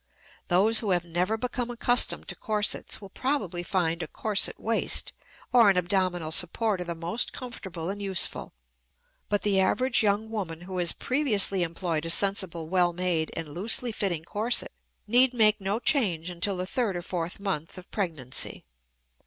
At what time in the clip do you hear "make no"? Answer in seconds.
15.35-15.77